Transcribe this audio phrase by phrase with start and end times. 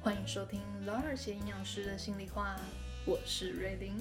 [0.00, 2.56] 欢迎收听老二写营养师的心里话，
[3.04, 3.96] 我是瑞玲。